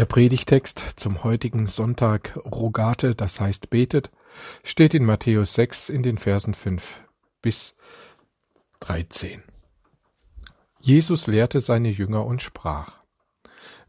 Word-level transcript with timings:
Der 0.00 0.06
Predigtext 0.06 0.82
zum 0.96 1.24
heutigen 1.24 1.66
Sonntag 1.66 2.34
Rogate, 2.46 3.14
das 3.14 3.38
heißt 3.38 3.68
betet, 3.68 4.10
steht 4.64 4.94
in 4.94 5.04
Matthäus 5.04 5.52
6 5.52 5.90
in 5.90 6.02
den 6.02 6.16
Versen 6.16 6.54
5 6.54 7.02
bis 7.42 7.74
13. 8.80 9.42
Jesus 10.80 11.26
lehrte 11.26 11.60
seine 11.60 11.90
Jünger 11.90 12.24
und 12.24 12.40
sprach, 12.40 13.02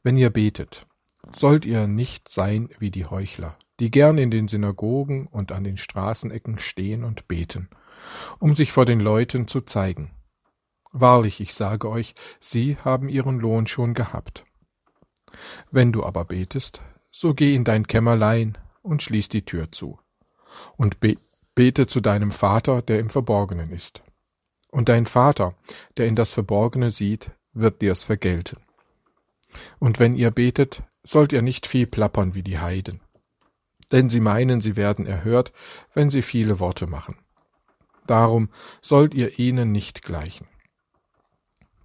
Wenn 0.03 0.17
ihr 0.17 0.31
betet, 0.31 0.85
sollt 1.31 1.65
ihr 1.65 1.87
nicht 1.87 2.29
sein 2.29 2.67
wie 2.77 2.91
die 2.91 3.05
Heuchler, 3.05 3.57
die 3.79 3.89
gern 3.89 4.17
in 4.17 4.31
den 4.31 4.49
Synagogen 4.49 5.27
und 5.27 5.53
an 5.53 5.63
den 5.63 5.77
Straßenecken 5.77 6.59
stehen 6.59 7.05
und 7.05 7.29
beten, 7.29 7.69
um 8.37 8.53
sich 8.53 8.73
vor 8.73 8.85
den 8.85 8.99
Leuten 8.99 9.47
zu 9.47 9.61
zeigen. 9.61 10.11
Wahrlich, 10.91 11.39
ich 11.39 11.53
sage 11.53 11.87
euch, 11.89 12.15
sie 12.41 12.75
haben 12.75 13.07
ihren 13.07 13.39
Lohn 13.39 13.65
schon 13.65 13.93
gehabt. 13.93 14.43
Wenn 15.71 15.91
du 15.91 16.03
aber 16.03 16.25
betest, 16.25 16.81
so 17.11 17.33
geh 17.33 17.55
in 17.55 17.63
dein 17.63 17.87
Kämmerlein 17.87 18.57
und 18.81 19.03
schließ 19.03 19.29
die 19.29 19.45
Tür 19.45 19.71
zu. 19.71 19.99
Und 20.77 20.99
be 20.99 21.17
bete 21.53 21.85
zu 21.85 21.99
deinem 21.99 22.31
Vater, 22.31 22.81
der 22.81 22.99
im 22.99 23.09
Verborgenen 23.09 23.71
ist. 23.71 24.01
Und 24.69 24.87
dein 24.87 25.05
Vater, 25.05 25.53
der 25.97 26.07
in 26.07 26.15
das 26.15 26.31
Verborgene 26.31 26.91
sieht, 26.91 27.31
wird 27.53 27.81
dir's 27.81 28.03
vergelten. 28.03 28.57
Und 29.77 29.99
wenn 29.99 30.15
ihr 30.15 30.31
betet, 30.31 30.81
sollt 31.03 31.33
ihr 31.33 31.41
nicht 31.41 31.67
viel 31.67 31.87
plappern 31.87 32.35
wie 32.35 32.43
die 32.43 32.59
Heiden. 32.59 33.01
Denn 33.91 34.09
sie 34.09 34.21
meinen, 34.21 34.61
sie 34.61 34.77
werden 34.77 35.05
erhört, 35.05 35.51
wenn 35.93 36.09
sie 36.09 36.21
viele 36.21 36.61
Worte 36.61 36.87
machen. 36.87 37.17
Darum 38.07 38.49
sollt 38.81 39.13
ihr 39.13 39.37
ihnen 39.37 39.73
nicht 39.73 40.03
gleichen 40.03 40.47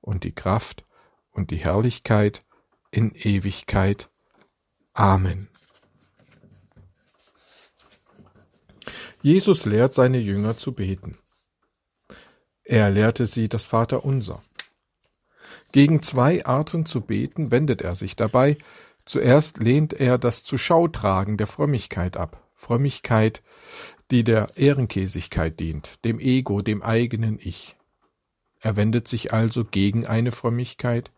und 0.00 0.24
die 0.24 0.34
Kraft 0.34 0.84
und 1.30 1.50
die 1.50 1.56
Herrlichkeit 1.56 2.44
in 2.90 3.12
Ewigkeit. 3.14 4.10
Amen. 4.92 5.48
Jesus 9.22 9.64
lehrt 9.64 9.94
seine 9.94 10.18
Jünger 10.18 10.56
zu 10.56 10.72
beten. 10.72 11.18
Er 12.64 12.90
lehrte 12.90 13.26
sie 13.26 13.48
das 13.48 13.66
Vaterunser. 13.66 14.42
Gegen 15.72 16.02
zwei 16.02 16.44
Arten 16.44 16.86
zu 16.86 17.00
beten 17.00 17.50
wendet 17.50 17.82
er 17.82 17.94
sich 17.94 18.14
dabei. 18.14 18.56
Zuerst 19.04 19.58
lehnt 19.58 19.94
er 19.94 20.18
das 20.18 20.44
Zuschautragen 20.44 21.36
der 21.36 21.46
Frömmigkeit 21.46 22.16
ab. 22.16 22.46
Frömmigkeit, 22.54 23.42
die 24.10 24.24
der 24.24 24.56
Ehrenkäsigkeit 24.56 25.58
dient, 25.60 26.04
dem 26.04 26.20
Ego, 26.20 26.60
dem 26.60 26.82
eigenen 26.82 27.38
Ich. 27.40 27.77
Er 28.60 28.76
wendet 28.76 29.08
sich 29.08 29.32
also 29.32 29.64
gegen 29.64 30.06
eine 30.06 30.32
Frömmigkeit, 30.32 31.10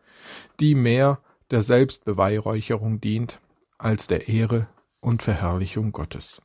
die 0.61 0.75
mehr 0.75 1.21
der 1.51 1.63
Selbstbeweihräucherung 1.63 3.01
dient 3.01 3.41
als 3.79 4.07
der 4.07 4.29
Ehre 4.29 4.69
und 5.01 5.23
Verherrlichung 5.23 5.93
Gottes. 5.93 6.43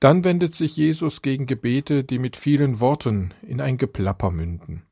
Dann 0.00 0.24
wendet 0.24 0.54
sich 0.54 0.76
Jesus 0.76 1.22
gegen 1.22 1.46
Gebete, 1.46 2.02
die 2.02 2.18
mit 2.18 2.36
vielen 2.36 2.80
Worten 2.80 3.34
in 3.42 3.60
ein 3.60 3.78
Geplapper 3.78 4.30
münden. 4.30 4.86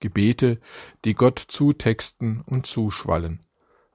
Gebete, 0.00 0.60
die 1.04 1.14
Gott 1.14 1.38
zutexten 1.38 2.42
und 2.42 2.66
zuschwallen, 2.66 3.40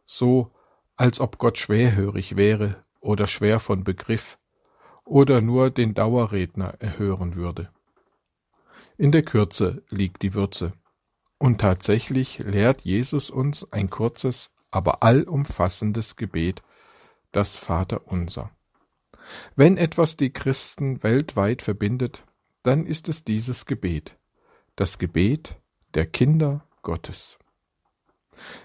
so 0.05 0.51
als 0.95 1.19
ob 1.19 1.37
Gott 1.37 1.57
schwerhörig 1.57 2.35
wäre 2.35 2.83
oder 2.99 3.27
schwer 3.27 3.59
von 3.59 3.83
Begriff 3.83 4.39
oder 5.03 5.41
nur 5.41 5.69
den 5.69 5.93
Dauerredner 5.93 6.75
erhören 6.79 7.35
würde. 7.35 7.69
In 8.97 9.11
der 9.11 9.23
Kürze 9.23 9.83
liegt 9.89 10.21
die 10.21 10.33
Würze. 10.33 10.73
Und 11.37 11.59
tatsächlich 11.59 12.39
lehrt 12.39 12.81
Jesus 12.81 13.29
uns 13.29 13.71
ein 13.71 13.89
kurzes, 13.89 14.51
aber 14.69 15.01
allumfassendes 15.01 16.15
Gebet, 16.15 16.61
das 17.31 17.57
Vaterunser. 17.57 18.51
Wenn 19.55 19.77
etwas 19.77 20.17
die 20.17 20.31
Christen 20.31 21.01
weltweit 21.03 21.61
verbindet, 21.61 22.25
dann 22.63 22.85
ist 22.85 23.09
es 23.09 23.23
dieses 23.23 23.65
Gebet, 23.65 24.17
das 24.75 24.99
Gebet 24.99 25.55
der 25.93 26.05
Kinder 26.05 26.67
Gottes. 26.83 27.39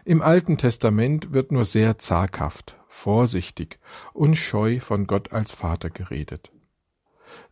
Im 0.04 0.22
Alten 0.22 0.58
Testament 0.58 1.32
wird 1.32 1.52
nur 1.52 1.64
sehr 1.64 1.98
zaghaft, 1.98 2.76
vorsichtig 2.88 3.78
und 4.12 4.36
scheu 4.36 4.80
von 4.80 5.06
Gott 5.06 5.32
als 5.32 5.52
Vater 5.52 5.90
geredet 5.90 6.50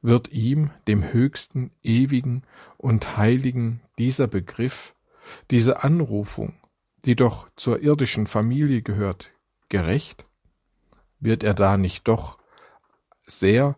wird 0.03 0.29
ihm, 0.29 0.71
dem 0.89 1.13
Höchsten, 1.13 1.71
Ewigen 1.83 2.43
und 2.77 3.17
Heiligen, 3.17 3.81
dieser 3.99 4.27
Begriff, 4.27 4.95
diese 5.51 5.83
Anrufung, 5.83 6.55
die 7.05 7.17
doch 7.17 7.49
zur 7.57 7.81
irdischen 7.81 8.27
Familie 8.27 8.83
gehört, 8.83 9.33
gerecht? 9.69 10.27
Wird 11.21 11.43
er 11.43 11.55
da 11.55 11.77
nicht 11.77 12.09
doch 12.09 12.39
sehr, 13.23 13.77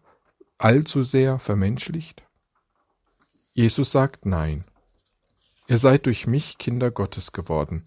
allzu 0.59 1.03
sehr 1.03 1.39
vermenschlicht? 1.39 2.23
Jesus 3.53 3.93
sagt 3.93 4.27
Nein. 4.27 4.65
Ihr 5.69 5.79
seid 5.79 6.07
durch 6.07 6.27
mich 6.27 6.59
Kinder 6.59 6.91
Gottes 6.91 7.33
geworden, 7.33 7.85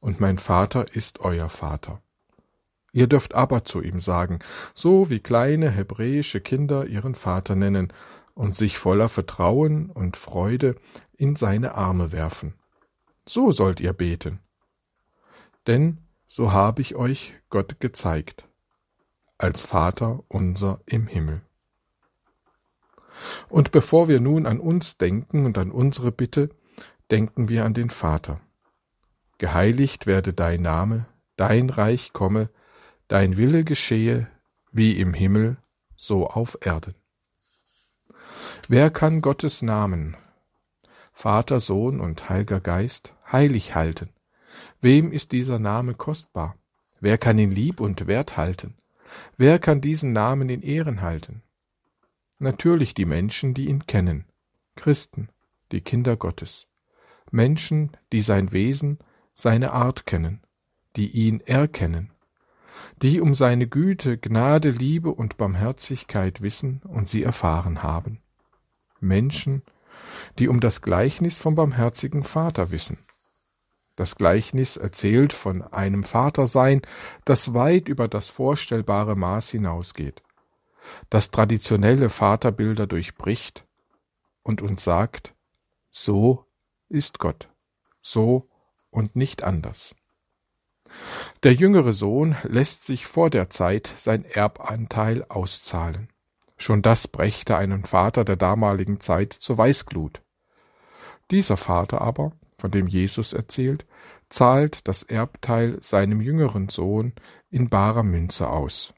und 0.00 0.20
mein 0.20 0.38
Vater 0.38 0.94
ist 0.94 1.20
euer 1.20 1.48
Vater. 1.48 2.02
Ihr 2.96 3.08
dürft 3.08 3.34
aber 3.34 3.66
zu 3.66 3.82
ihm 3.82 4.00
sagen, 4.00 4.38
so 4.72 5.10
wie 5.10 5.20
kleine 5.20 5.68
hebräische 5.68 6.40
Kinder 6.40 6.86
ihren 6.86 7.14
Vater 7.14 7.54
nennen 7.54 7.92
und 8.32 8.56
sich 8.56 8.78
voller 8.78 9.10
Vertrauen 9.10 9.90
und 9.90 10.16
Freude 10.16 10.76
in 11.12 11.36
seine 11.36 11.74
Arme 11.74 12.10
werfen. 12.12 12.54
So 13.26 13.50
sollt 13.50 13.80
ihr 13.80 13.92
beten. 13.92 14.40
Denn 15.66 15.98
so 16.26 16.52
habe 16.52 16.80
ich 16.80 16.96
euch 16.96 17.34
Gott 17.50 17.80
gezeigt, 17.80 18.48
als 19.36 19.60
Vater 19.60 20.24
unser 20.28 20.80
im 20.86 21.06
Himmel. 21.06 21.42
Und 23.50 23.72
bevor 23.72 24.08
wir 24.08 24.20
nun 24.20 24.46
an 24.46 24.58
uns 24.58 24.96
denken 24.96 25.44
und 25.44 25.58
an 25.58 25.70
unsere 25.70 26.12
Bitte, 26.12 26.48
denken 27.10 27.50
wir 27.50 27.66
an 27.66 27.74
den 27.74 27.90
Vater. 27.90 28.40
Geheiligt 29.36 30.06
werde 30.06 30.32
dein 30.32 30.62
Name, 30.62 31.04
dein 31.36 31.68
Reich 31.68 32.14
komme, 32.14 32.48
Dein 33.08 33.36
Wille 33.36 33.62
geschehe, 33.62 34.26
wie 34.72 34.98
im 34.98 35.14
Himmel, 35.14 35.58
so 35.96 36.26
auf 36.26 36.58
Erden. 36.60 36.94
Wer 38.68 38.90
kann 38.90 39.22
Gottes 39.22 39.62
Namen, 39.62 40.16
Vater, 41.12 41.60
Sohn 41.60 42.00
und 42.00 42.28
Heiliger 42.28 42.60
Geist, 42.60 43.14
heilig 43.30 43.76
halten? 43.76 44.10
Wem 44.80 45.12
ist 45.12 45.30
dieser 45.30 45.60
Name 45.60 45.94
kostbar? 45.94 46.56
Wer 47.00 47.16
kann 47.16 47.38
ihn 47.38 47.52
lieb 47.52 47.80
und 47.80 48.08
wert 48.08 48.36
halten? 48.36 48.74
Wer 49.36 49.60
kann 49.60 49.80
diesen 49.80 50.12
Namen 50.12 50.48
in 50.48 50.62
Ehren 50.62 51.00
halten? 51.00 51.42
Natürlich 52.38 52.92
die 52.92 53.04
Menschen, 53.04 53.54
die 53.54 53.68
ihn 53.68 53.86
kennen, 53.86 54.24
Christen, 54.74 55.28
die 55.70 55.80
Kinder 55.80 56.16
Gottes, 56.16 56.66
Menschen, 57.30 57.96
die 58.12 58.20
sein 58.20 58.52
Wesen, 58.52 58.98
seine 59.34 59.72
Art 59.72 60.06
kennen, 60.06 60.40
die 60.96 61.10
ihn 61.10 61.40
erkennen, 61.40 62.10
die 63.02 63.20
um 63.20 63.34
seine 63.34 63.66
Güte, 63.66 64.18
Gnade, 64.18 64.70
Liebe 64.70 65.10
und 65.12 65.36
Barmherzigkeit 65.36 66.40
wissen 66.40 66.82
und 66.84 67.08
sie 67.08 67.22
erfahren 67.22 67.82
haben. 67.82 68.20
Menschen, 69.00 69.62
die 70.38 70.48
um 70.48 70.60
das 70.60 70.82
Gleichnis 70.82 71.38
vom 71.38 71.54
barmherzigen 71.54 72.24
Vater 72.24 72.70
wissen. 72.70 72.98
Das 73.96 74.16
Gleichnis 74.16 74.76
erzählt 74.76 75.32
von 75.32 75.62
einem 75.62 76.04
Vatersein, 76.04 76.82
das 77.24 77.54
weit 77.54 77.88
über 77.88 78.08
das 78.08 78.28
vorstellbare 78.28 79.16
Maß 79.16 79.48
hinausgeht, 79.50 80.22
das 81.08 81.30
traditionelle 81.30 82.10
Vaterbilder 82.10 82.86
durchbricht 82.86 83.64
und 84.42 84.60
uns 84.60 84.84
sagt, 84.84 85.34
so 85.90 86.44
ist 86.88 87.18
Gott, 87.18 87.48
so 88.02 88.48
und 88.90 89.16
nicht 89.16 89.42
anders. 89.42 89.94
Der 91.42 91.52
jüngere 91.52 91.92
Sohn 91.92 92.36
lässt 92.42 92.84
sich 92.84 93.06
vor 93.06 93.30
der 93.30 93.50
Zeit 93.50 93.90
sein 93.96 94.24
Erbanteil 94.24 95.24
auszahlen. 95.28 96.08
Schon 96.56 96.82
das 96.82 97.08
brächte 97.08 97.56
einen 97.56 97.84
Vater 97.84 98.24
der 98.24 98.36
damaligen 98.36 99.00
Zeit 99.00 99.32
zur 99.32 99.58
Weißglut. 99.58 100.22
Dieser 101.30 101.56
Vater 101.56 102.00
aber, 102.00 102.32
von 102.58 102.70
dem 102.70 102.86
Jesus 102.86 103.32
erzählt, 103.32 103.84
zahlt 104.28 104.88
das 104.88 105.02
Erbteil 105.02 105.78
seinem 105.82 106.20
jüngeren 106.20 106.68
Sohn 106.68 107.12
in 107.50 107.68
barer 107.68 108.02
Münze 108.02 108.48
aus. 108.48 108.94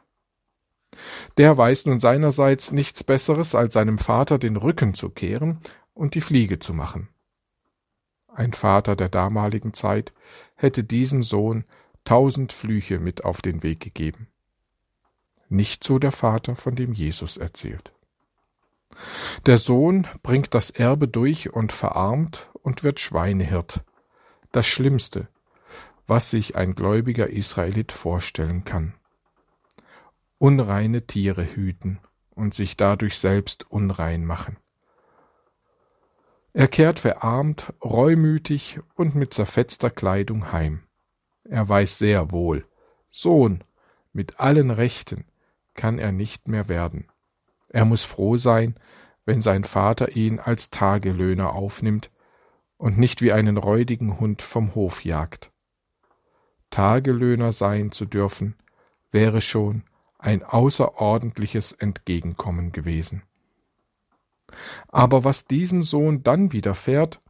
Der 1.36 1.56
weiß 1.56 1.86
nun 1.86 2.00
seinerseits 2.00 2.72
nichts 2.72 3.04
Besseres, 3.04 3.54
als 3.54 3.74
seinem 3.74 3.98
Vater 3.98 4.38
den 4.38 4.56
Rücken 4.56 4.94
zu 4.94 5.10
kehren 5.10 5.60
und 5.94 6.14
die 6.14 6.20
Fliege 6.20 6.58
zu 6.58 6.72
machen. 6.72 7.08
Ein 8.28 8.52
Vater 8.52 8.94
der 8.94 9.08
damaligen 9.08 9.74
Zeit 9.74 10.12
hätte 10.54 10.84
diesem 10.84 11.22
Sohn 11.22 11.64
tausend 12.04 12.52
Flüche 12.52 12.98
mit 12.98 13.24
auf 13.24 13.42
den 13.42 13.62
Weg 13.62 13.80
gegeben. 13.80 14.28
Nicht 15.48 15.84
so 15.84 15.98
der 15.98 16.12
Vater, 16.12 16.56
von 16.56 16.76
dem 16.76 16.92
Jesus 16.92 17.36
erzählt. 17.36 17.92
Der 19.46 19.58
Sohn 19.58 20.06
bringt 20.22 20.54
das 20.54 20.70
Erbe 20.70 21.08
durch 21.08 21.52
und 21.52 21.72
verarmt 21.72 22.50
und 22.62 22.84
wird 22.84 23.00
Schweinehirt. 23.00 23.82
Das 24.52 24.66
Schlimmste, 24.66 25.28
was 26.06 26.30
sich 26.30 26.56
ein 26.56 26.74
gläubiger 26.74 27.28
Israelit 27.30 27.92
vorstellen 27.92 28.64
kann. 28.64 28.94
Unreine 30.38 31.06
Tiere 31.06 31.44
hüten 31.44 32.00
und 32.30 32.54
sich 32.54 32.76
dadurch 32.76 33.18
selbst 33.18 33.70
unrein 33.70 34.24
machen. 34.24 34.56
Er 36.52 36.68
kehrt 36.68 37.00
verarmt, 37.00 37.72
reumütig 37.84 38.80
und 38.94 39.14
mit 39.14 39.34
zerfetzter 39.34 39.90
Kleidung 39.90 40.50
heim. 40.50 40.82
Er 41.48 41.68
weiß 41.68 41.98
sehr 41.98 42.30
wohl, 42.30 42.66
Sohn, 43.10 43.64
mit 44.12 44.38
allen 44.38 44.70
Rechten 44.70 45.24
kann 45.74 45.98
er 45.98 46.12
nicht 46.12 46.46
mehr 46.48 46.68
werden. 46.68 47.08
Er 47.68 47.84
muss 47.84 48.04
froh 48.04 48.36
sein, 48.36 48.74
wenn 49.24 49.40
sein 49.40 49.64
Vater 49.64 50.16
ihn 50.16 50.40
als 50.40 50.70
Tagelöhner 50.70 51.54
aufnimmt 51.54 52.10
und 52.76 52.98
nicht 52.98 53.22
wie 53.22 53.32
einen 53.32 53.56
räudigen 53.56 54.20
Hund 54.20 54.42
vom 54.42 54.74
Hof 54.74 55.04
jagt. 55.04 55.50
Tagelöhner 56.70 57.52
sein 57.52 57.92
zu 57.92 58.04
dürfen, 58.04 58.56
wäre 59.10 59.40
schon 59.40 59.84
ein 60.18 60.42
außerordentliches 60.42 61.72
Entgegenkommen 61.72 62.72
gewesen. 62.72 63.22
Aber 64.88 65.24
was 65.24 65.46
diesem 65.46 65.82
Sohn 65.82 66.22
dann 66.22 66.52
widerfährt, 66.52 67.20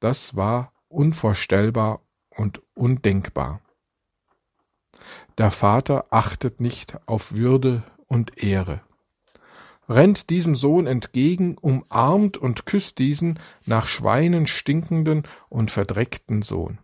das 0.00 0.36
war 0.36 0.72
unvorstellbar 0.88 2.00
und 2.36 2.62
undenkbar. 2.74 3.60
Der 5.38 5.50
Vater 5.50 6.06
achtet 6.10 6.60
nicht 6.60 6.96
auf 7.06 7.32
Würde 7.32 7.82
und 8.06 8.42
Ehre, 8.42 8.80
rennt 9.88 10.30
diesem 10.30 10.54
Sohn 10.54 10.86
entgegen, 10.86 11.56
umarmt 11.58 12.36
und 12.36 12.66
küsst 12.66 12.98
diesen 12.98 13.38
nach 13.66 13.86
Schweinen 13.86 14.46
stinkenden 14.46 15.24
und 15.48 15.70
verdreckten 15.70 16.42
Sohn. 16.42 16.78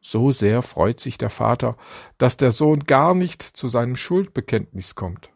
So 0.00 0.30
sehr 0.30 0.62
freut 0.62 0.98
sich 0.98 1.18
der 1.18 1.30
Vater, 1.30 1.76
dass 2.16 2.36
der 2.36 2.52
Sohn 2.52 2.84
gar 2.84 3.14
nicht 3.14 3.42
zu 3.42 3.68
seinem 3.68 3.96
Schuldbekenntnis 3.96 4.94
kommt. 4.94 5.30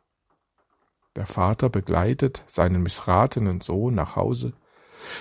Der 1.17 1.27
Vater 1.27 1.69
begleitet 1.69 2.43
seinen 2.47 2.83
missratenen 2.83 3.61
Sohn 3.61 3.95
nach 3.95 4.17
Hause, 4.17 4.55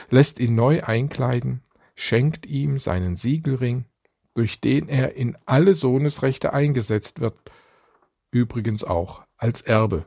lässt 0.10 0.40
ihn 0.40 0.56
neu 0.56 0.82
einkleiden, 0.82 1.62
schenkt 1.94 2.46
ihm 2.46 2.80
seinen 2.80 3.18
Siegelring, 3.18 3.86
durch 4.33 4.59
den 4.59 4.89
er 4.89 5.15
in 5.15 5.38
alle 5.45 5.75
Sohnesrechte 5.75 6.53
eingesetzt 6.53 7.19
wird, 7.19 7.35
übrigens 8.31 8.83
auch 8.83 9.24
als 9.38 9.62
Erbe, 9.62 10.06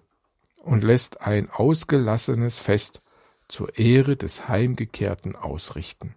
und 0.56 0.82
lässt 0.82 1.20
ein 1.20 1.48
ausgelassenes 1.50 2.58
Fest 2.58 3.00
zur 3.48 3.78
Ehre 3.78 4.16
des 4.16 4.48
Heimgekehrten 4.48 5.36
ausrichten. 5.36 6.16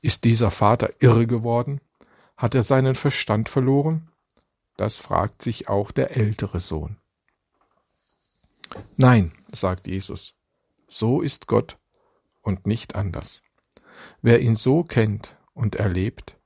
Ist 0.00 0.24
dieser 0.24 0.50
Vater 0.50 0.90
irre 1.00 1.26
geworden? 1.26 1.80
Hat 2.36 2.54
er 2.54 2.62
seinen 2.62 2.94
Verstand 2.94 3.48
verloren? 3.48 4.08
Das 4.76 4.98
fragt 4.98 5.42
sich 5.42 5.68
auch 5.68 5.90
der 5.90 6.16
ältere 6.16 6.60
Sohn. 6.60 6.96
Nein, 8.96 9.32
sagt 9.52 9.86
Jesus, 9.86 10.34
so 10.88 11.20
ist 11.20 11.46
Gott 11.46 11.78
und 12.40 12.66
nicht 12.66 12.94
anders. 12.94 13.42
Wer 14.22 14.40
ihn 14.40 14.56
so 14.56 14.82
kennt 14.82 15.36
und 15.54 15.76
erlebt, 15.76 16.36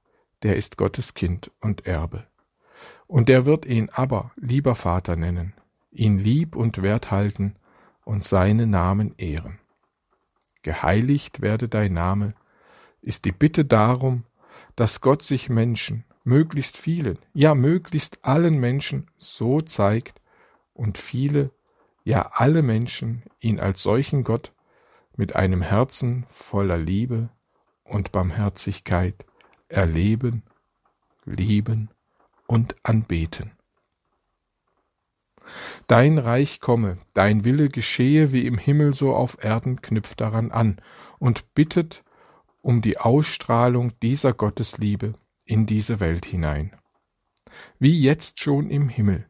der 0.46 0.54
ist 0.56 0.76
Gottes 0.76 1.14
Kind 1.14 1.50
und 1.60 1.88
Erbe. 1.88 2.25
Und 3.08 3.28
er 3.28 3.46
wird 3.46 3.66
ihn 3.66 3.90
aber 3.93 4.31
lieber 4.37 4.76
Vater 4.76 5.16
nennen, 5.16 5.54
ihn 5.90 6.19
lieb 6.19 6.54
und 6.54 6.82
wert 6.82 7.10
halten 7.10 7.56
und 8.04 8.22
seinen 8.22 8.70
Namen 8.70 9.12
ehren. 9.19 9.58
Geheiligt 10.62 11.40
werde 11.40 11.69
dein 11.69 11.94
Name, 11.94 12.34
ist 13.02 13.25
die 13.25 13.32
Bitte 13.32 13.64
darum, 13.64 14.22
dass 14.76 15.00
Gott 15.00 15.25
sich 15.25 15.48
Menschen, 15.48 16.04
möglichst 16.22 16.76
vielen, 16.76 17.19
ja 17.34 17.56
möglichst 17.56 18.25
allen 18.25 18.60
Menschen 18.60 19.10
so 19.19 19.60
zeigt 19.60 20.22
und 20.75 20.96
viele 20.96 21.50
ja 22.04 22.31
alle 22.34 22.62
Menschen 22.62 23.25
ihn 23.40 23.58
als 23.58 23.82
solchen 23.82 24.22
Gott 24.22 24.52
mit 25.16 25.34
einem 25.34 25.62
Herzen 25.62 26.25
voller 26.28 26.78
Liebe 26.78 27.31
und 27.82 28.12
Barmherzigkeit 28.12 29.26
erleben, 29.68 30.42
lieben 31.24 31.90
und 32.46 32.76
anbeten. 32.82 33.52
Dein 35.86 36.18
Reich 36.18 36.60
komme, 36.60 36.98
dein 37.14 37.44
Wille 37.44 37.68
geschehe 37.68 38.32
wie 38.32 38.46
im 38.46 38.58
Himmel 38.58 38.94
so 38.94 39.14
auf 39.14 39.42
Erden 39.42 39.80
knüpft 39.80 40.20
daran 40.20 40.50
an 40.50 40.80
und 41.18 41.54
bittet 41.54 42.02
um 42.62 42.82
die 42.82 42.98
Ausstrahlung 42.98 43.92
dieser 44.00 44.32
Gottesliebe 44.32 45.14
in 45.44 45.66
diese 45.66 46.00
Welt 46.00 46.26
hinein. 46.26 46.76
Wie 47.78 48.00
jetzt 48.00 48.40
schon 48.40 48.70
im 48.70 48.88
Himmel, 48.88 49.26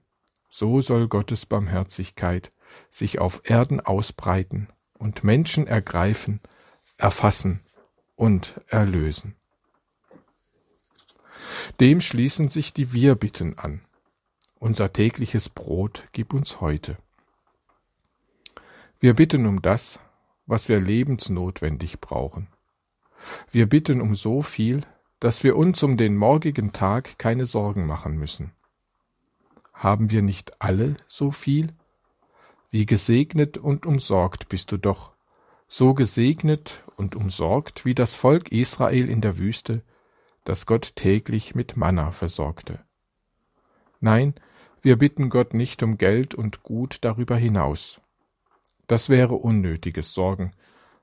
so 0.48 0.80
soll 0.80 1.08
Gottes 1.08 1.44
Barmherzigkeit 1.44 2.52
sich 2.90 3.18
auf 3.18 3.42
Erden 3.44 3.80
ausbreiten 3.80 4.68
und 4.98 5.22
Menschen 5.22 5.66
ergreifen, 5.66 6.40
erfassen 6.96 7.60
und 8.14 8.60
erlösen. 8.68 9.36
Dem 11.80 12.00
schließen 12.00 12.48
sich 12.48 12.72
die 12.72 12.94
Wir-Bitten 12.94 13.58
an. 13.58 13.82
Unser 14.58 14.94
tägliches 14.94 15.50
Brot 15.50 16.08
gib 16.12 16.32
uns 16.32 16.62
heute. 16.62 16.96
Wir 18.98 19.12
bitten 19.12 19.44
um 19.44 19.60
das, 19.60 20.00
was 20.46 20.70
wir 20.70 20.80
lebensnotwendig 20.80 22.00
brauchen. 22.00 22.48
Wir 23.50 23.68
bitten 23.68 24.00
um 24.00 24.14
so 24.14 24.40
viel, 24.40 24.86
dass 25.20 25.44
wir 25.44 25.56
uns 25.56 25.82
um 25.82 25.98
den 25.98 26.16
morgigen 26.16 26.72
Tag 26.72 27.18
keine 27.18 27.44
Sorgen 27.44 27.86
machen 27.86 28.16
müssen. 28.16 28.52
Haben 29.74 30.10
wir 30.10 30.22
nicht 30.22 30.62
alle 30.62 30.96
so 31.06 31.30
viel? 31.30 31.74
Wie 32.70 32.86
gesegnet 32.86 33.58
und 33.58 33.84
umsorgt 33.84 34.48
bist 34.48 34.72
du 34.72 34.78
doch, 34.78 35.12
so 35.68 35.92
gesegnet 35.92 36.82
und 36.96 37.16
umsorgt 37.16 37.84
wie 37.84 37.94
das 37.94 38.14
Volk 38.14 38.50
Israel 38.50 39.10
in 39.10 39.20
der 39.20 39.36
Wüste, 39.36 39.82
das 40.46 40.64
Gott 40.64 40.94
täglich 40.94 41.54
mit 41.54 41.76
Manna 41.76 42.12
versorgte. 42.12 42.78
Nein, 44.00 44.34
wir 44.80 44.96
bitten 44.96 45.28
Gott 45.28 45.54
nicht 45.54 45.82
um 45.82 45.98
Geld 45.98 46.34
und 46.34 46.62
Gut 46.62 46.98
darüber 47.00 47.36
hinaus. 47.36 48.00
Das 48.86 49.08
wäre 49.08 49.34
unnötiges 49.34 50.14
Sorgen, 50.14 50.52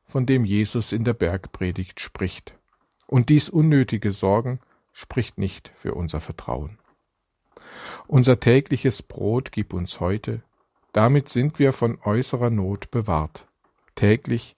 von 0.05 0.25
dem 0.25 0.45
Jesus 0.45 0.93
in 0.93 1.03
der 1.03 1.13
Bergpredigt 1.13 1.99
spricht. 1.99 2.57
Und 3.05 3.27
dies 3.27 3.49
unnötige 3.49 4.11
Sorgen 4.11 4.61
spricht 4.93 5.37
nicht 5.37 5.73
für 5.75 5.93
unser 5.93 6.21
Vertrauen. 6.21 6.79
Unser 8.07 8.39
tägliches 8.39 9.03
Brot 9.03 9.51
gib 9.51 9.73
uns 9.73 9.99
heute, 9.99 10.41
damit 10.93 11.27
sind 11.27 11.59
wir 11.59 11.73
von 11.73 11.99
äußerer 12.01 12.49
Not 12.49 12.91
bewahrt, 12.91 13.47
täglich 13.95 14.55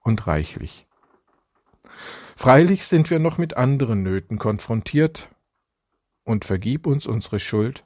und 0.00 0.28
reichlich. 0.28 0.86
Freilich 2.36 2.86
sind 2.86 3.10
wir 3.10 3.18
noch 3.18 3.38
mit 3.38 3.56
anderen 3.56 4.02
Nöten 4.02 4.38
konfrontiert, 4.38 5.28
und 6.24 6.44
vergib 6.44 6.86
uns 6.86 7.06
unsere 7.06 7.40
Schuld, 7.40 7.84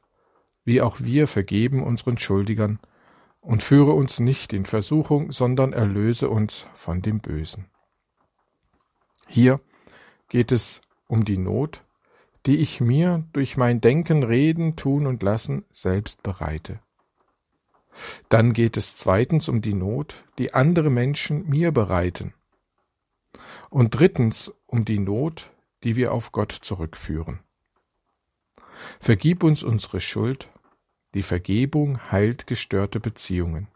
wie 0.64 0.82
auch 0.82 1.00
wir 1.00 1.26
vergeben 1.26 1.82
unseren 1.82 2.18
Schuldigern, 2.18 2.80
und 3.40 3.62
führe 3.62 3.92
uns 3.92 4.18
nicht 4.18 4.52
in 4.52 4.66
Versuchung, 4.66 5.30
sondern 5.30 5.72
erlöse 5.72 6.28
uns 6.28 6.66
von 6.74 7.00
dem 7.00 7.20
Bösen. 7.20 7.66
Hier 9.28 9.60
geht 10.28 10.50
es 10.52 10.80
um 11.06 11.24
die 11.24 11.38
Not, 11.38 11.84
die 12.46 12.56
ich 12.56 12.80
mir 12.80 13.24
durch 13.32 13.56
mein 13.56 13.80
Denken, 13.80 14.22
Reden, 14.22 14.76
Tun 14.76 15.06
und 15.06 15.22
Lassen 15.22 15.64
selbst 15.70 16.22
bereite. 16.22 16.80
Dann 18.28 18.52
geht 18.52 18.76
es 18.76 18.96
zweitens 18.96 19.48
um 19.48 19.62
die 19.62 19.74
Not, 19.74 20.24
die 20.38 20.52
andere 20.52 20.90
Menschen 20.90 21.48
mir 21.48 21.72
bereiten. 21.72 22.34
Und 23.70 23.90
drittens 23.90 24.52
um 24.66 24.84
die 24.84 24.98
Not, 24.98 25.50
die 25.84 25.96
wir 25.96 26.12
auf 26.12 26.32
Gott 26.32 26.52
zurückführen. 26.52 27.40
Vergib 29.00 29.42
uns 29.42 29.62
unsere 29.62 30.00
Schuld, 30.00 30.48
die 31.14 31.22
Vergebung 31.22 32.10
heilt 32.10 32.46
gestörte 32.46 33.00
Beziehungen. 33.00 33.68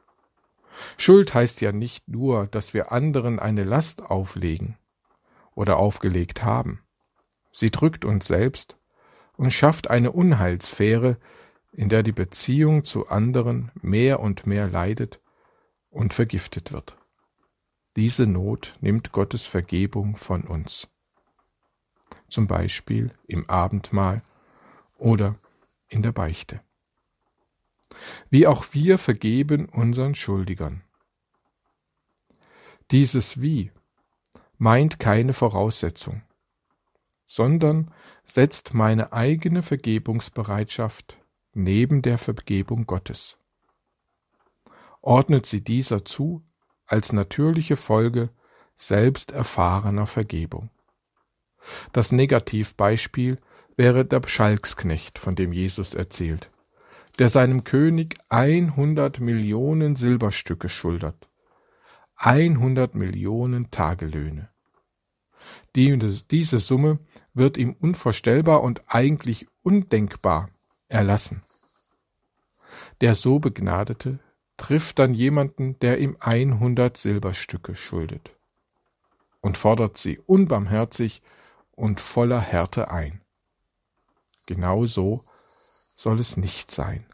Schuld 0.97 1.35
heißt 1.35 1.61
ja 1.61 1.73
nicht 1.73 2.09
nur, 2.09 2.47
dass 2.47 2.75
wir 2.75 2.93
anderen 2.93 3.39
eine 3.39 3.65
Last 3.65 4.03
auflegen 4.03 4.77
oder 5.55 5.77
aufgelegt 5.77 6.43
haben. 6.43 6.83
Sie 7.53 7.71
drückt 7.71 8.05
uns 8.05 8.27
selbst 8.27 8.77
und 9.37 9.53
schafft 9.53 9.91
eine 9.91 10.13
Unheilsphäre, 10.13 11.19
in 11.73 11.89
der 11.89 12.03
die 12.03 12.13
Beziehung 12.13 12.85
zu 12.85 13.09
anderen 13.09 13.71
mehr 13.75 14.21
und 14.21 14.47
mehr 14.47 14.69
leidet 14.69 15.21
und 15.91 16.15
vergiftet 16.15 16.73
wird. 16.73 16.97
Diese 18.01 18.27
Not 18.27 18.79
nimmt 18.81 19.13
Gottes 19.13 19.47
Vergebung 19.47 20.17
von 20.17 20.45
uns. 20.45 20.89
Zum 22.31 22.47
Beispiel 22.47 23.13
im 23.27 23.47
Abendmahl 23.51 24.23
oder 24.97 25.39
in 25.87 26.01
der 26.03 26.13
Beichte. 26.13 26.63
Wie 28.31 28.47
auch 28.47 28.73
wir 28.73 28.97
vergeben 28.97 29.67
unseren 29.67 30.15
Schuldigern. 30.15 30.83
Dieses 32.91 33.43
Wie 33.43 33.71
meint 34.57 34.99
keine 34.99 35.35
Voraussetzung, 35.35 36.23
sondern 37.27 37.93
setzt 38.25 38.73
meine 38.73 39.13
eigene 39.13 39.61
Vergebungsbereitschaft 39.61 41.19
neben 41.53 42.01
der 42.01 42.17
Vergebung 42.17 42.87
Gottes. 42.87 43.37
Ordnet 45.03 45.45
sie 45.45 45.63
dieser 45.63 46.07
zu 46.07 46.43
als 46.91 47.13
natürliche 47.13 47.77
Folge 47.77 48.31
selbst 48.75 49.31
erfahrener 49.31 50.07
Vergebung. 50.07 50.71
Das 51.93 52.13
Negativbeispiel 52.13 53.39
wäre 53.77 54.05
der 54.05 54.23
Schalksknecht, 54.27 55.19
von 55.19 55.37
dem 55.37 55.53
Jesus 55.53 55.95
erzählt, 55.95 56.51
der 57.19 57.29
seinem 57.29 57.65
König 57.65 58.19
100 58.29 59.21
Millionen 59.21 59.97
Silberstücke 59.97 60.69
schuldet. 60.69 61.29
100 62.17 62.95
Millionen 62.95 63.71
Tagelöhne. 63.71 64.49
Die, 65.77 65.97
diese 66.31 66.59
Summe 66.59 66.99
wird 67.33 67.57
ihm 67.57 67.77
unvorstellbar 67.79 68.63
und 68.63 68.83
eigentlich 68.89 69.47
undenkbar 69.63 70.51
erlassen. 70.89 71.43
Der 73.01 73.15
so 73.15 73.39
Begnadete 73.39 74.19
trifft 74.61 74.99
dann 74.99 75.15
jemanden, 75.15 75.79
der 75.79 75.99
ihm 76.01 76.19
100 76.21 76.95
Silberstücke 76.95 77.75
schuldet 77.75 78.37
und 79.41 79.57
fordert 79.57 79.97
sie 79.97 80.19
unbarmherzig 80.19 81.23
und 81.71 81.99
voller 81.99 82.41
Härte 82.41 82.91
ein. 82.91 83.23
Genau 84.45 84.85
so 84.85 85.25
soll 85.97 86.21
es 86.21 86.37
nicht 86.37 86.71
sein. 86.71 87.07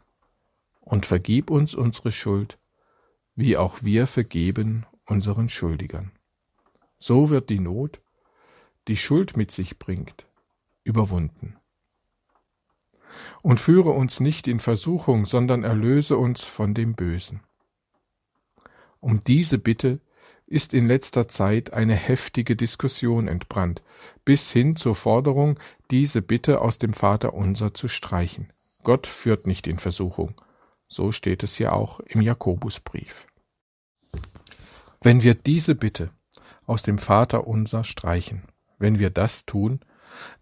Und 0.81 1.05
vergib 1.05 1.49
uns 1.49 1.73
unsere 1.73 2.11
Schuld, 2.11 2.59
wie 3.33 3.55
auch 3.55 3.81
wir 3.81 4.07
vergeben 4.07 4.85
unseren 5.05 5.47
Schuldigern. 5.47 6.11
So 6.99 7.29
wird 7.29 7.49
die 7.49 7.61
Not, 7.61 8.01
die 8.89 8.97
Schuld 8.97 9.37
mit 9.37 9.51
sich 9.51 9.79
bringt, 9.79 10.27
überwunden. 10.83 11.57
Und 13.41 13.59
führe 13.59 13.91
uns 13.91 14.19
nicht 14.19 14.47
in 14.47 14.59
Versuchung, 14.59 15.25
sondern 15.25 15.63
erlöse 15.63 16.17
uns 16.17 16.43
von 16.43 16.73
dem 16.73 16.95
Bösen. 16.95 17.41
Um 18.99 19.21
diese 19.23 19.57
Bitte 19.57 19.99
ist 20.47 20.73
in 20.73 20.87
letzter 20.87 21.27
Zeit 21.27 21.73
eine 21.73 21.95
heftige 21.95 22.55
Diskussion 22.55 23.27
entbrannt, 23.27 23.83
bis 24.23 24.49
hin 24.51 24.75
zur 24.75 24.95
Forderung, 24.95 25.59
diese 25.91 26.21
Bitte 26.21 26.61
aus 26.61 26.77
dem 26.77 26.93
Vater 26.93 27.33
unser 27.33 27.73
zu 27.73 27.87
streichen. 27.87 28.51
Gott 28.83 29.07
führt 29.07 29.45
nicht 29.45 29.67
in 29.67 29.77
Versuchung. 29.77 30.39
So 30.87 31.11
steht 31.11 31.43
es 31.43 31.59
ja 31.59 31.73
auch 31.73 31.99
im 31.99 32.21
Jakobusbrief. 32.21 33.27
Wenn 35.01 35.21
wir 35.21 35.35
diese 35.35 35.75
Bitte 35.75 36.11
aus 36.65 36.81
dem 36.81 36.97
Vater 36.97 37.45
unser 37.45 37.83
streichen, 37.83 38.43
wenn 38.79 38.99
wir 38.99 39.09
das 39.09 39.45
tun, 39.45 39.81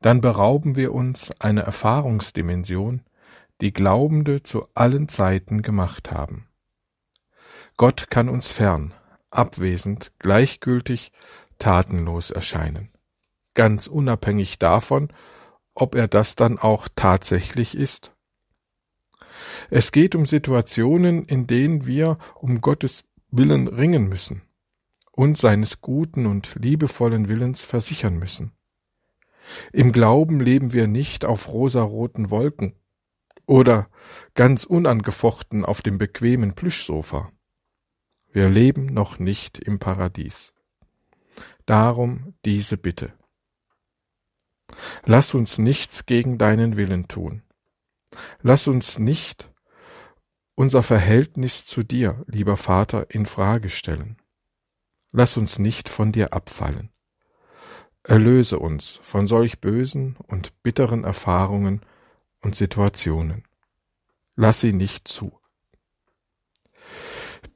dann 0.01 0.22
berauben 0.22 0.75
wir 0.75 0.93
uns 0.93 1.31
einer 1.39 1.62
Erfahrungsdimension, 1.62 3.01
die 3.62 3.74
Glaubende 3.74 4.43
zu 4.43 4.67
allen 4.74 5.07
Zeiten 5.07 5.62
gemacht 5.62 6.12
haben. 6.12 6.48
Gott 7.77 8.10
kann 8.10 8.29
uns 8.29 8.51
fern, 8.51 8.93
abwesend, 9.29 10.12
gleichgültig, 10.19 11.12
tatenlos 11.60 12.31
erscheinen, 12.31 12.89
ganz 13.53 13.88
unabhängig 13.88 14.60
davon, 14.60 15.10
ob 15.74 15.95
er 15.95 16.07
das 16.07 16.36
dann 16.36 16.57
auch 16.57 16.88
tatsächlich 16.95 17.75
ist. 17.75 18.12
Es 19.69 19.91
geht 19.91 20.15
um 20.15 20.25
Situationen, 20.25 21.25
in 21.25 21.48
denen 21.48 21.86
wir 21.86 22.17
um 22.36 22.62
Gottes 22.62 23.03
Willen 23.31 23.67
ringen 23.67 24.07
müssen 24.07 24.41
und 25.12 25.38
seines 25.38 25.81
guten 25.81 26.25
und 26.25 26.55
liebevollen 26.55 27.27
Willens 27.27 27.62
versichern 27.62 28.17
müssen. 28.17 28.51
Im 29.71 29.91
Glauben 29.91 30.39
leben 30.39 30.73
wir 30.73 30.87
nicht 30.87 31.25
auf 31.25 31.47
rosaroten 31.47 32.29
Wolken 32.29 32.73
oder 33.45 33.89
ganz 34.33 34.63
unangefochten 34.63 35.65
auf 35.65 35.81
dem 35.81 35.97
bequemen 35.97 36.55
Plüschsofa. 36.55 37.31
Wir 38.31 38.49
leben 38.49 38.87
noch 38.87 39.19
nicht 39.19 39.59
im 39.59 39.79
Paradies. 39.79 40.53
Darum 41.65 42.33
diese 42.43 42.77
Bitte. 42.77 43.13
Lass 45.05 45.33
uns 45.33 45.57
nichts 45.57 46.05
gegen 46.05 46.37
deinen 46.37 46.75
Willen 46.75 47.07
tun. 47.07 47.43
Lass 48.41 48.67
uns 48.67 48.99
nicht 48.99 49.51
unser 50.55 50.83
Verhältnis 50.83 51.65
zu 51.65 51.83
dir, 51.83 52.23
lieber 52.27 52.57
Vater, 52.57 53.07
in 53.09 53.25
Frage 53.25 53.69
stellen. 53.69 54.17
Lass 55.11 55.37
uns 55.37 55.59
nicht 55.59 55.89
von 55.89 56.11
dir 56.11 56.33
abfallen. 56.33 56.91
Erlöse 58.07 58.59
uns 58.59 59.00
von 59.01 59.27
solch 59.27 59.59
bösen 59.59 60.15
und 60.27 60.62
bitteren 60.62 61.03
Erfahrungen 61.03 61.81
und 62.41 62.55
Situationen. 62.55 63.43
Lass 64.35 64.59
sie 64.59 64.74
nicht 64.74 65.07
zu. 65.07 65.39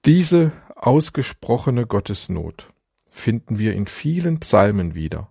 Diese 0.06 0.51
ausgesprochene 0.75 1.86
Gottesnot 1.86 2.74
finden 3.10 3.60
wir 3.60 3.74
in 3.74 3.86
vielen 3.86 4.39
Psalmen 4.39 4.96
wieder. 4.96 5.29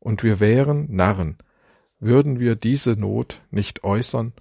Und 0.00 0.24
wir 0.24 0.40
wären 0.40 0.92
Narren, 0.92 1.38
würden 2.00 2.40
wir 2.40 2.56
diese 2.56 2.92
Not 2.92 3.42
nicht 3.50 3.84
äußern 3.84 4.32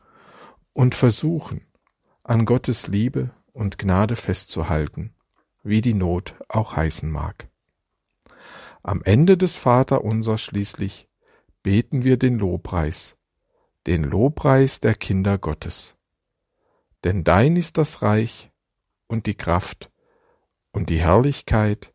und 0.74 0.96
versuchen, 0.96 1.62
an 2.24 2.46
Gottes 2.46 2.88
Liebe 2.88 3.30
und 3.54 3.78
Gnade 3.78 4.16
festzuhalten, 4.16 5.14
wie 5.62 5.82
die 5.82 5.94
Not 5.94 6.34
auch 6.48 6.76
heißen 6.76 7.12
mag. 7.12 7.51
Am 8.84 9.04
Ende 9.04 9.38
des 9.38 9.56
Vaterunser 9.56 10.38
schließlich 10.38 11.08
beten 11.62 12.04
wir 12.04 12.18
den 12.18 12.40
Lobpreis, 12.40 13.16
den 13.86 14.04
Lobpreis 14.04 14.80
der 14.80 14.96
Kinder 14.96 15.38
Gottes. 15.38 15.96
Denn 17.04 17.24
dein 17.24 17.56
ist 17.56 17.78
das 17.78 18.02
Reich 18.02 18.52
und 19.08 19.28
die 19.28 19.36
Kraft 19.36 19.92
und 20.72 20.90
die 20.90 21.00
Herrlichkeit 21.00 21.94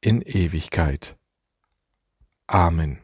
in 0.00 0.22
Ewigkeit. 0.22 1.16
Amen. 2.46 3.00